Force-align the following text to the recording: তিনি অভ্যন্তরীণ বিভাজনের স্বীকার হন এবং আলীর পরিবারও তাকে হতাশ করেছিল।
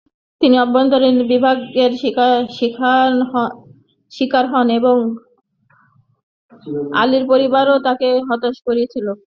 তিনি 0.41 0.55
অভ্যন্তরীণ 0.59 1.17
বিভাজনের 1.31 1.91
স্বীকার 4.11 4.43
হন 4.51 4.67
এবং 4.79 4.97
আলীর 7.01 7.23
পরিবারও 7.31 7.75
তাকে 7.87 8.07
হতাশ 8.27 8.55
করেছিল। 8.67 9.07